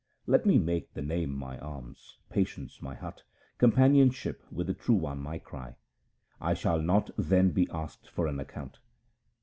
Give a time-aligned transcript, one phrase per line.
[0.25, 3.21] 1 Let me make the Name my alms, patience my hut,
[3.59, 5.75] com panionship with the True One my cry;
[6.15, 8.79] / shall not then be asked for an account.